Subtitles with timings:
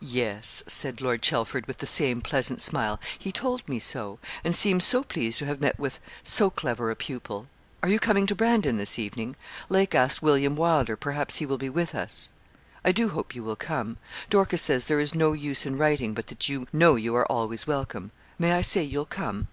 [0.00, 4.84] 'Yes,' said Lord Chelford, with the same pleasant smile, 'he told me so; and seems
[4.84, 7.48] so pleased to have met with so clever a pupil.
[7.82, 9.36] Are you coming to Brandon this evening?
[9.70, 12.32] Lake asked William Wylder, perhaps he will be with us.
[12.84, 13.96] I do hope you will come.
[14.28, 17.66] Dorcas says there is no use in writing; but that you know you are always
[17.66, 18.10] welcome.
[18.38, 19.48] May I say you'll come?'